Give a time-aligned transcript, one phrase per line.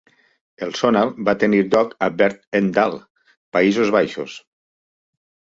[0.67, 2.97] El Zonal va tenir lloc a Berg en Dal,
[3.59, 4.41] Països Baixos.